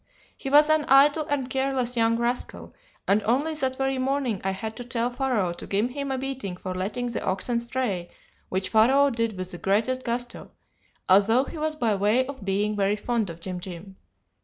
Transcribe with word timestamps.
He 0.35 0.49
was 0.49 0.67
an 0.71 0.85
idle 0.87 1.27
and 1.29 1.47
careless 1.47 1.95
young 1.95 2.17
rascal, 2.17 2.73
and 3.07 3.21
only 3.21 3.53
that 3.53 3.75
very 3.75 3.99
morning 3.99 4.41
I 4.43 4.49
had 4.49 4.75
to 4.77 4.83
tell 4.83 5.11
Pharaoh 5.11 5.53
to 5.53 5.67
give 5.67 5.91
him 5.91 6.09
a 6.11 6.17
beating 6.17 6.57
for 6.57 6.73
letting 6.73 7.09
the 7.09 7.23
oxen 7.23 7.59
stray, 7.59 8.09
which 8.49 8.69
Pharaoh 8.69 9.11
did 9.11 9.37
with 9.37 9.51
the 9.51 9.59
greatest 9.59 10.03
gusto, 10.03 10.49
although 11.07 11.43
he 11.43 11.59
was 11.59 11.75
by 11.75 11.93
way 11.93 12.25
of 12.25 12.43
being 12.43 12.75
very 12.75 12.95
fond 12.95 13.29
of 13.29 13.41
Jim 13.41 13.59
Jim. 13.59 13.95